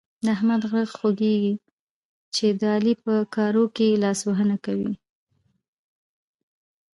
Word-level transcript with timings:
د 0.25 0.27
احمد 0.35 0.61
غره 0.69 0.83
خوږېږي 0.97 1.53
چې 2.35 2.47
د 2.59 2.61
علي 2.75 2.93
په 3.03 3.13
کارو 3.35 3.65
کې 3.75 3.99
لاسوهنه 4.03 4.57
کوي. 4.65 4.93